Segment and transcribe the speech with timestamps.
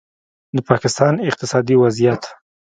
[0.55, 2.23] د پاکستان اقتصادي وضعیت